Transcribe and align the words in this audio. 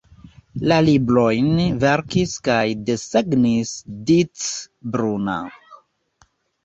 La 0.69 0.77
librojn 0.85 1.51
verkis 1.83 2.33
kaj 2.49 2.63
desegnis 2.87 3.75
Dick 4.11 4.49
Bruna. 4.97 5.41